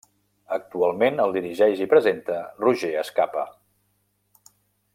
[0.55, 3.45] Actualment el dirigeix i presenta Roger Escapa.